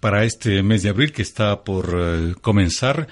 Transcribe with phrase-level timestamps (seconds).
[0.00, 3.06] Para este mes de abril que está por eh, comenzar,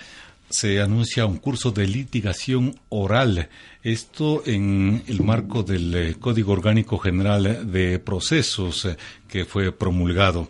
[0.49, 3.51] se anuncia un curso de litigación oral.
[3.83, 8.97] Esto en el marco del eh, Código Orgánico General de Procesos eh,
[9.29, 10.49] que fue promulgado.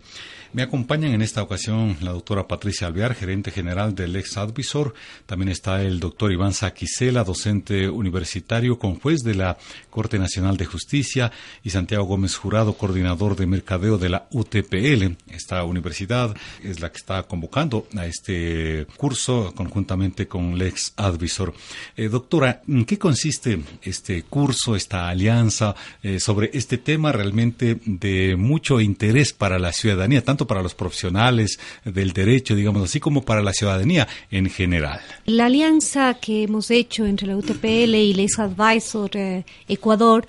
[0.52, 4.94] Me acompañan en esta ocasión la doctora Patricia Alvear, gerente general del ex Advisor.
[5.26, 9.58] También está el doctor Iván Saquicela, docente universitario con juez de la
[9.90, 15.16] Corte Nacional de Justicia, y Santiago Gómez Jurado, coordinador de mercadeo de la UTPL.
[15.38, 21.54] Esta universidad es la que está convocando a este curso conjuntamente con el ex Advisor.
[21.96, 28.34] Eh, doctora, ¿en qué consiste este curso, esta alianza eh, sobre este tema realmente de
[28.34, 33.52] mucho interés para la ciudadanía, para los profesionales del derecho, digamos así, como para la
[33.52, 35.00] ciudadanía en general.
[35.24, 40.26] La alianza que hemos hecho entre la UTPL y Les Advisor eh, Ecuador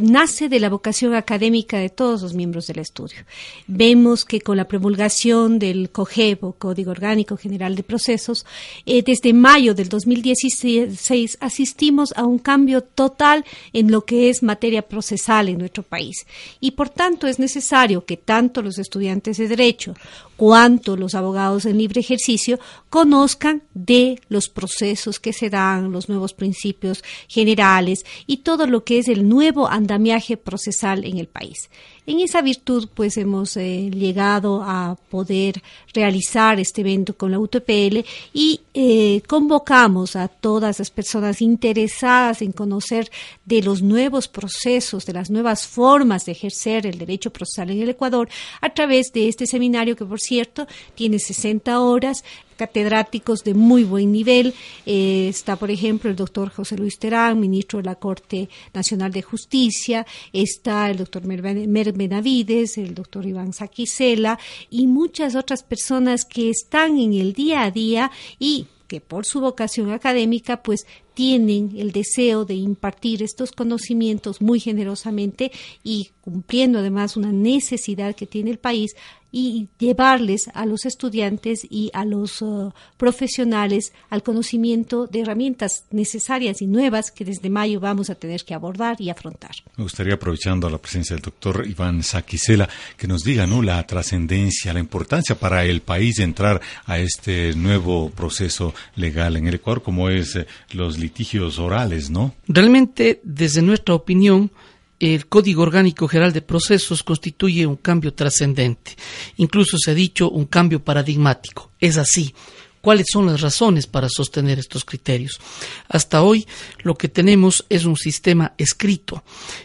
[0.00, 3.18] nace de la vocación académica de todos los miembros del estudio.
[3.66, 8.46] Vemos que con la promulgación del COGEB, Código Orgánico General de Procesos,
[8.86, 14.82] eh, desde mayo del 2016 asistimos a un cambio total en lo que es materia
[14.82, 16.28] procesal en nuestro país.
[16.60, 19.94] Y por tanto es necesario que tanto los estudiantes de derecho
[20.36, 26.34] cuanto los abogados en libre ejercicio conozcan de los procesos que se dan, los nuevos
[26.34, 31.68] principios generales y todo lo que es el nuevo andamiaje procesal en el país.
[32.08, 35.60] En esa virtud, pues hemos eh, llegado a poder
[35.92, 42.52] realizar este evento con la UTPL y eh, convocamos a todas las personas interesadas en
[42.52, 43.10] conocer
[43.44, 47.88] de los nuevos procesos, de las nuevas formas de ejercer el derecho procesal en el
[47.88, 48.28] Ecuador
[48.60, 52.22] a través de este seminario que, por cierto, tiene 60 horas,
[52.56, 54.54] catedráticos de muy buen nivel.
[54.84, 59.22] Eh, está, por ejemplo, el doctor José Luis Terán, ministro de la Corte Nacional de
[59.22, 64.38] Justicia, está el doctor Mer, Benavides, el doctor Iván Saquicela
[64.70, 69.40] y muchas otras personas que están en el día a día y que por su
[69.40, 75.50] vocación académica pues tienen el deseo de impartir estos conocimientos muy generosamente
[75.82, 78.94] y cumpliendo además una necesidad que tiene el país
[79.32, 86.62] y llevarles a los estudiantes y a los uh, profesionales al conocimiento de herramientas necesarias
[86.62, 89.50] y nuevas que desde mayo vamos a tener que abordar y afrontar.
[89.76, 92.66] Me gustaría, aprovechando la presencia del doctor Iván Saquicela,
[92.96, 93.62] que nos diga ¿no?
[93.62, 99.48] la trascendencia, la importancia para el país de entrar a este nuevo proceso legal en
[99.48, 102.34] el Ecuador, como es eh, los litigios orales, ¿no?
[102.48, 104.50] Realmente, desde nuestra opinión,
[104.98, 108.96] el Código Orgánico General de Procesos constituye un cambio trascendente,
[109.36, 111.70] incluso se ha dicho un cambio paradigmático.
[111.80, 112.34] Es así.
[112.80, 115.40] ¿Cuáles son las razones para sostener estos criterios?
[115.88, 116.46] Hasta hoy
[116.84, 119.24] lo que tenemos es un sistema escrito,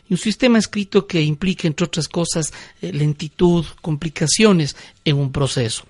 [0.09, 4.75] y un sistema escrito que implica, entre otras cosas, eh, lentitud, complicaciones
[5.06, 5.84] en un proceso.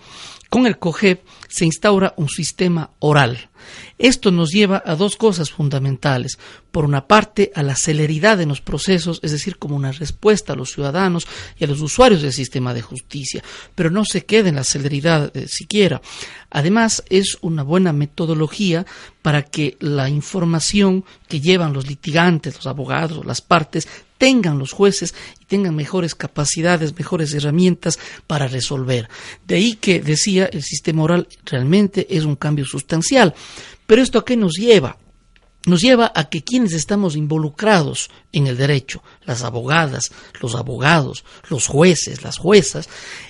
[0.50, 3.50] Con el COGEP se instaura un sistema oral.
[3.98, 6.38] Esto nos lleva a dos cosas fundamentales.
[6.72, 10.56] Por una parte, a la celeridad en los procesos, es decir, como una respuesta a
[10.56, 11.28] los ciudadanos
[11.58, 13.44] y a los usuarios del sistema de justicia,
[13.76, 16.02] pero no se queda en la celeridad eh, siquiera.
[16.50, 18.86] Además, es una buena metodología
[19.22, 23.88] para que la información que llevan los litigantes, los abogados, las partes,
[24.18, 27.98] tengan los jueces y tengan mejores capacidades, mejores herramientas
[28.28, 29.08] para resolver.
[29.48, 33.34] De ahí que decía el sistema oral realmente es un cambio sustancial.
[33.88, 34.98] Pero esto a qué nos lleva?
[35.68, 41.68] Nos lleva a que quienes estamos involucrados en el derecho, las abogadas, los abogados, los
[41.68, 42.90] jueces, las juezas,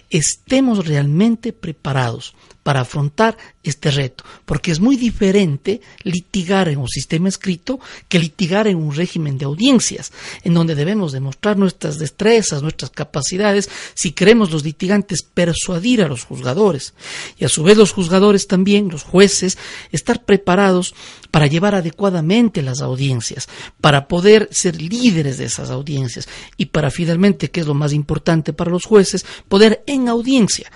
[0.09, 7.29] estemos realmente preparados para afrontar este reto, porque es muy diferente litigar en un sistema
[7.29, 10.11] escrito que litigar en un régimen de audiencias,
[10.43, 16.23] en donde debemos demostrar nuestras destrezas, nuestras capacidades, si queremos los litigantes persuadir a los
[16.23, 16.93] juzgadores,
[17.37, 19.57] y a su vez los juzgadores también, los jueces,
[19.91, 20.93] estar preparados
[21.31, 23.47] para llevar adecuadamente las audiencias,
[23.79, 28.53] para poder ser líderes de esas audiencias y para finalmente, que es lo más importante
[28.53, 30.72] para los jueces, poder en audiencia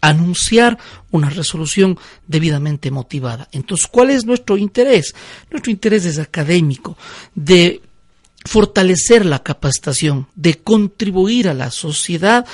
[0.00, 0.78] anunciar
[1.10, 3.48] una resolución debidamente motivada.
[3.52, 5.14] Entonces, ¿cuál es nuestro interés?
[5.50, 6.96] Nuestro interés es académico,
[7.34, 7.82] de
[8.44, 12.46] fortalecer la capacitación, de contribuir a la sociedad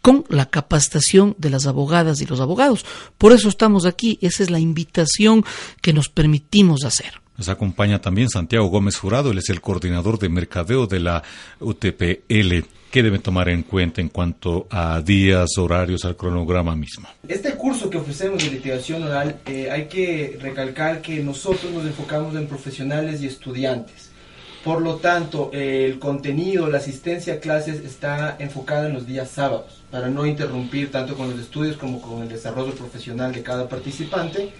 [0.00, 2.84] con la capacitación de las abogadas y los abogados.
[3.16, 5.44] Por eso estamos aquí, esa es la invitación
[5.80, 7.23] que nos permitimos hacer.
[7.36, 11.22] Nos acompaña también Santiago Gómez Jurado, él es el coordinador de mercadeo de la
[11.58, 12.64] UTPL.
[12.92, 17.08] ¿Qué debe tomar en cuenta en cuanto a días, horarios, al cronograma mismo?
[17.26, 22.36] Este curso que ofrecemos de litigación oral, eh, hay que recalcar que nosotros nos enfocamos
[22.36, 24.10] en profesionales y estudiantes.
[24.62, 29.82] Por lo tanto, el contenido, la asistencia a clases está enfocada en los días sábados,
[29.90, 34.52] para no interrumpir tanto con los estudios como con el desarrollo profesional de cada participante.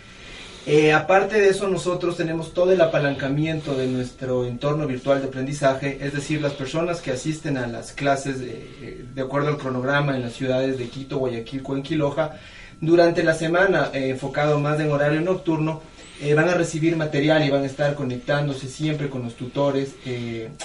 [0.67, 5.99] Eh, aparte de eso, nosotros tenemos todo el apalancamiento de nuestro entorno virtual de aprendizaje,
[6.01, 10.33] es decir, las personas que asisten a las clases de, acuerdo al cronograma en las
[10.33, 12.37] ciudades de Quito, Guayaquil, Cuenquiloja,
[12.81, 15.83] durante la semana, eh, enfocado más en horario nocturno,
[16.23, 19.97] eh, van a recibir material y van a estar conectándose siempre con los tutores,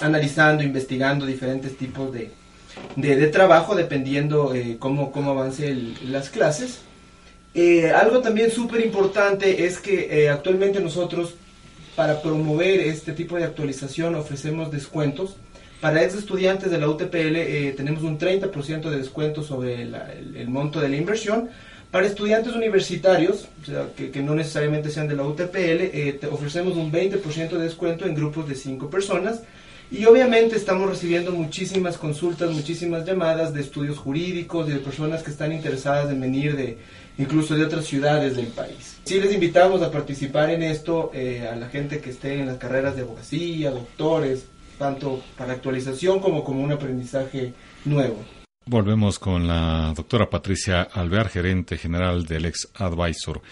[0.00, 2.30] analizando, investigando diferentes tipos de,
[2.96, 5.74] de, trabajo dependiendo cómo, cómo avance
[6.04, 6.80] las clases.
[7.94, 11.34] Algo también súper importante es que actualmente nosotros
[11.96, 15.36] para promover este tipo de actualización ofrecemos descuentos.
[15.80, 20.88] Para ex estudiantes de la UTPL tenemos un 30% de descuento sobre el monto de
[20.88, 21.50] la inversión
[21.90, 23.48] para estudiantes universitarios,
[23.96, 28.48] que, no necesariamente sean de la UTPL, eh, ofrecemos un 20% de descuento en grupos
[28.48, 29.42] de 5 personas.
[29.90, 35.32] Y obviamente estamos recibiendo muchísimas consultas, muchísimas llamadas de estudios jurídicos y de personas que
[35.32, 36.78] están interesadas en venir de
[37.18, 38.98] incluso de otras ciudades del país.
[39.04, 42.58] Sí les invitamos a participar en esto, eh, a la gente que esté en las
[42.58, 44.44] carreras de abogacía, doctores,
[44.78, 47.52] tanto para actualización como como un aprendizaje
[47.84, 48.24] nuevo.
[48.70, 53.42] Volvemos con la doctora Patricia Alvear, gerente general del ex Advisor.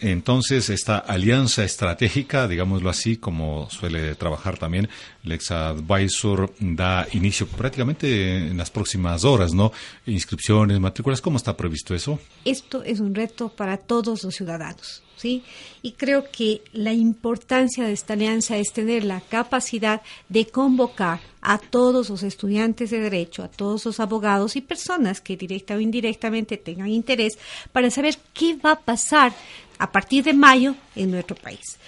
[0.00, 4.88] Entonces, esta alianza estratégica, digámoslo así, como suele trabajar también
[5.24, 9.72] el ex advisor, da inicio prácticamente en las próximas horas, ¿no?
[10.06, 12.18] Inscripciones, matrículas, ¿cómo está previsto eso?
[12.44, 15.02] Esto es un reto para todos los ciudadanos.
[15.20, 15.42] ¿sí?
[15.82, 20.00] Y creo que la importancia de esta alianza es tener la capacidad
[20.30, 25.36] de convocar a todos los estudiantes de derecho, a todos los abogados y personas que
[25.36, 27.38] directa o indirectamente tengan interés
[27.72, 29.34] para saber qué va a pasar
[29.80, 31.78] a partir de mayo en nuestro país.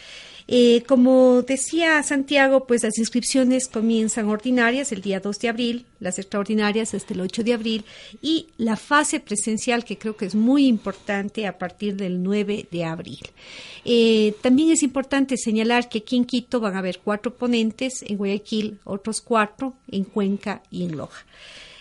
[0.49, 6.19] Eh, como decía Santiago, pues las inscripciones comienzan ordinarias el día 2 de abril, las
[6.19, 7.85] extraordinarias hasta el 8 de abril
[8.21, 12.85] y la fase presencial que creo que es muy importante a partir del 9 de
[12.85, 13.21] abril.
[13.85, 18.17] Eh, también es importante señalar que aquí en Quito van a haber cuatro ponentes, en
[18.17, 21.25] Guayaquil otros cuatro, en Cuenca y en Loja.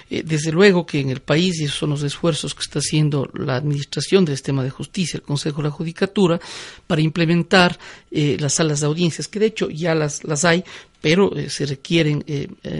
[0.09, 3.29] Eh, desde luego que en el país, y esos son los esfuerzos que está haciendo
[3.33, 6.39] la Administración del Sistema de Justicia, el Consejo de la Judicatura,
[6.87, 7.77] para implementar
[8.09, 10.63] eh, las salas de audiencias, que de hecho ya las, las hay,
[11.01, 12.25] pero eh, se requieren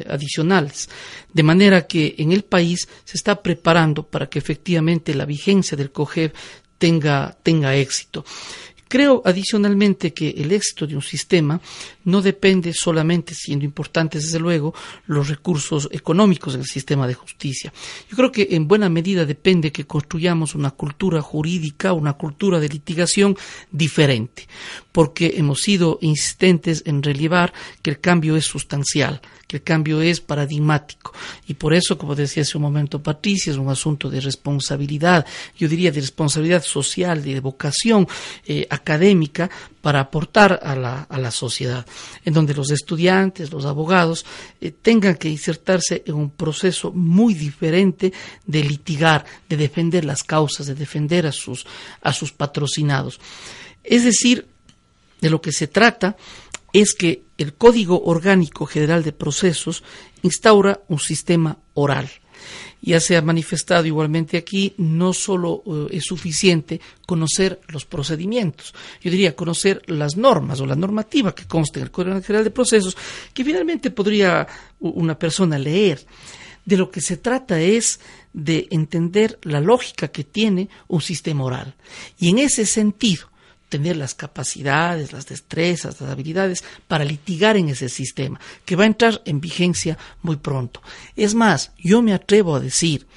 [0.08, 0.90] adicionales.
[1.34, 5.92] De manera que en el país se está preparando para que efectivamente la vigencia del
[5.92, 6.34] COGEB
[6.80, 8.26] tenga, tenga éxito.
[8.90, 11.62] Creo adicionalmente que el éxito de un sistema
[12.06, 14.74] no depende solamente, siendo importantes desde luego,
[15.06, 17.72] los recursos económicos del sistema de justicia.
[18.10, 22.68] Yo creo que en buena medida depende que construyamos una cultura jurídica, una cultura de
[22.68, 23.38] litigación
[23.72, 24.48] diferente,
[24.92, 27.54] porque hemos sido insistentes en relevar
[27.84, 31.12] que el cambio es sustancial, que el cambio es paradigmático.
[31.48, 35.26] Y por eso, como decía hace un momento Patricia, es un asunto de responsabilidad,
[35.58, 38.08] yo diría de responsabilidad social, de vocación
[38.46, 39.50] eh, académica
[39.82, 41.84] para aportar a la, a la, sociedad,
[42.24, 44.24] en donde los estudiantes, los abogados,
[44.62, 48.14] eh, tengan que insertarse en un proceso muy diferente
[48.46, 51.66] de litigar, de defender las causas, de defender a sus,
[52.04, 53.20] a sus patrocinados.
[53.84, 54.46] Es decir,
[55.22, 56.16] de lo que se trata
[56.74, 59.84] es que el Código Orgánico General de Procesos
[60.22, 62.10] instaura un sistema oral.
[62.82, 69.12] Ya se ha manifestado igualmente aquí, no solo eh, es suficiente conocer los procedimientos, yo
[69.12, 72.96] diría conocer las normas o la normativa que consta en el Código General de Procesos,
[73.34, 74.48] que finalmente podría
[74.80, 76.06] una persona leer.
[76.66, 78.00] De lo que se trata es
[78.32, 81.76] de entender la lógica que tiene un sistema oral.
[82.20, 83.30] Y en ese sentido,
[83.70, 88.88] tener las capacidades, las destrezas, las habilidades para litigar en ese sistema, que va a
[88.88, 90.82] entrar en vigencia muy pronto.
[91.16, 93.08] Es más, yo me atrevo a decir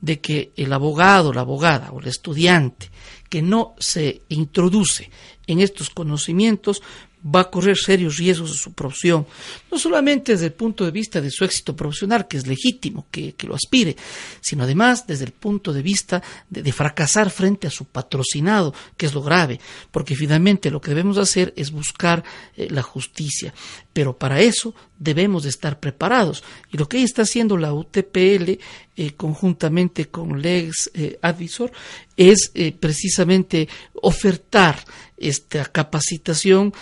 [0.00, 2.90] de que el abogado, la abogada o el estudiante
[3.28, 5.10] que no se introduce
[5.46, 6.82] en estos conocimientos
[7.24, 9.26] va a correr serios riesgos de su profesión,
[9.70, 13.34] no solamente desde el punto de vista de su éxito profesional, que es legítimo que,
[13.42, 13.96] lo aspire,
[14.40, 19.14] sino además desde el punto de vista de, fracasar frente a su patrocinado, que es
[19.14, 19.60] lo grave,
[19.90, 22.24] porque finalmente lo que debemos hacer es buscar
[22.56, 23.54] eh, la justicia,
[23.92, 26.42] pero para eso debemos de estar preparados.
[26.72, 28.58] Y lo que está haciendo la UTPL
[28.96, 31.72] eh, conjuntamente con Lex eh, Advisor
[32.16, 34.84] es precisamente ofertar
[35.16, 36.72] esta capacitación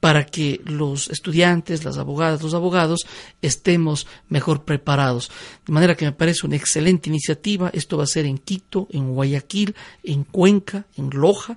[0.00, 3.00] para que los estudiantes, las abogadas, los abogados
[3.42, 5.30] estemos mejor preparados.
[5.66, 7.70] De manera que me parece una excelente iniciativa.
[7.72, 11.56] Esto va a ser en Quito, en Guayaquil, en Cuenca, en Loja.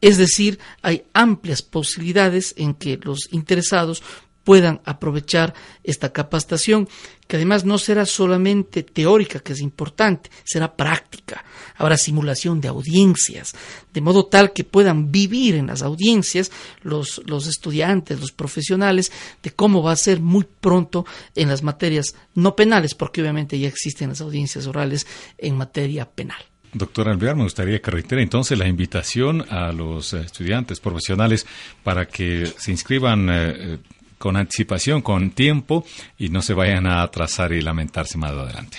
[0.00, 4.02] Es decir, hay amplias posibilidades en que los interesados
[4.44, 6.88] puedan aprovechar esta capacitación,
[7.26, 11.44] que además no será solamente teórica, que es importante, será práctica.
[11.76, 13.54] Habrá simulación de audiencias,
[13.92, 19.10] de modo tal que puedan vivir en las audiencias los, los estudiantes, los profesionales,
[19.42, 23.68] de cómo va a ser muy pronto en las materias no penales, porque obviamente ya
[23.68, 25.06] existen las audiencias orales
[25.38, 26.44] en materia penal.
[26.74, 31.46] Doctor Alvear, me gustaría que reitere entonces la invitación a los estudiantes profesionales
[31.84, 33.78] para que se inscriban eh,
[34.24, 35.84] con anticipación, con tiempo
[36.16, 38.78] y no se vayan a atrasar y lamentarse más adelante.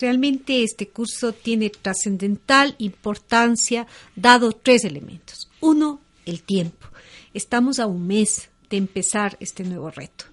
[0.00, 5.50] Realmente este curso tiene trascendental importancia dado tres elementos.
[5.60, 6.86] Uno, el tiempo.
[7.34, 10.24] Estamos a un mes de empezar este nuevo reto.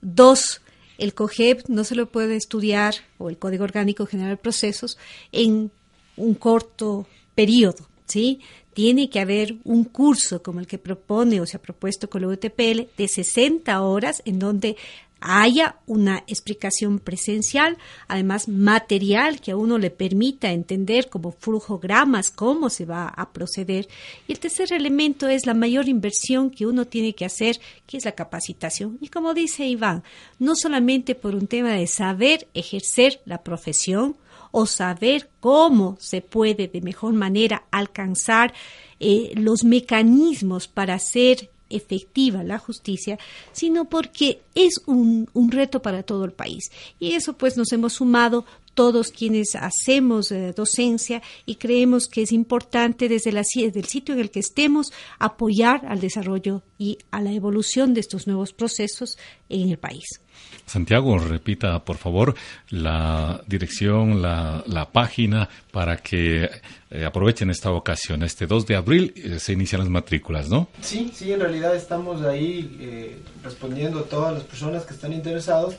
[0.00, 0.62] Dos,
[0.98, 4.98] el COGEP no se lo puede estudiar, o el Código Orgánico General de Procesos,
[5.30, 5.70] en
[6.16, 7.06] un corto
[7.36, 7.88] periodo.
[8.06, 8.40] ¿sí?
[8.74, 12.28] Tiene que haber un curso como el que propone o se ha propuesto con la
[12.28, 14.76] UTPL de 60 horas en donde
[15.22, 22.70] haya una explicación presencial, además material que a uno le permita entender como flujogramas cómo
[22.70, 23.88] se va a proceder.
[24.26, 28.04] Y el tercer elemento es la mayor inversión que uno tiene que hacer, que es
[28.04, 28.98] la capacitación.
[29.00, 30.02] Y como dice Iván,
[30.38, 34.16] no solamente por un tema de saber ejercer la profesión,
[34.52, 38.54] o saber cómo se puede de mejor manera alcanzar
[39.00, 43.18] eh, los mecanismos para hacer efectiva la justicia,
[43.52, 46.70] sino porque es un, un, reto para todo el país.
[47.00, 52.32] Y eso pues nos hemos sumado todos quienes hacemos eh, docencia y creemos que es
[52.32, 57.20] importante desde, la, desde el sitio en el que estemos apoyar al desarrollo y a
[57.20, 60.20] la evolución de estos nuevos procesos en el país.
[60.66, 62.34] Santiago, repita por favor
[62.70, 66.48] la dirección, la, la página para que
[66.90, 68.22] eh, aprovechen esta ocasión.
[68.22, 70.68] Este 2 de abril eh, se inician las matrículas, ¿no?
[70.80, 75.76] Sí, sí, en realidad estamos ahí eh, respondiendo a todas las personas que están interesados.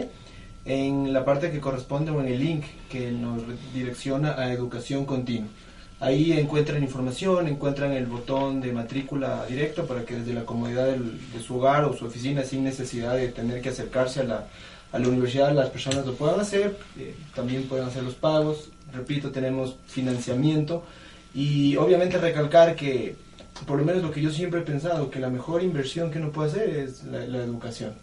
[0.66, 3.42] en la parte que corresponde o en el link que nos
[3.74, 5.50] direcciona a educación continua.
[6.00, 11.40] Ahí encuentran información, encuentran el botón de matrícula directo para que desde la comodidad de
[11.40, 14.48] su hogar o su oficina, sin necesidad de tener que acercarse a la,
[14.92, 16.76] a la universidad, las personas lo puedan hacer.
[16.98, 18.70] Eh, también pueden hacer los pagos.
[18.92, 20.84] Repito, tenemos financiamiento.
[21.34, 23.16] Y obviamente recalcar que,
[23.66, 26.32] por lo menos lo que yo siempre he pensado, que la mejor inversión que uno
[26.32, 27.94] puede hacer es la educación.